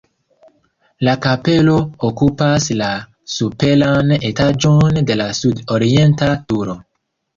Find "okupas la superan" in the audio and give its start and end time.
2.07-4.15